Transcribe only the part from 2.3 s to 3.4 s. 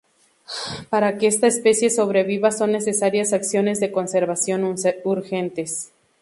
son necesarias